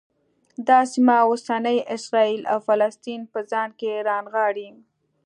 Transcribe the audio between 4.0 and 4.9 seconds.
رانغاړي.